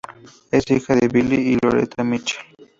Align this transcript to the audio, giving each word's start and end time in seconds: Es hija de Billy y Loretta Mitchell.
Es 0.49 0.71
hija 0.71 0.95
de 0.95 1.07
Billy 1.07 1.37
y 1.53 1.57
Loretta 1.63 2.03
Mitchell. 2.03 2.43